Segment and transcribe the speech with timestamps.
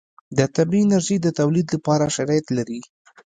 [0.37, 2.79] د طبعي انرژي د تولید لپاره شرایط لري.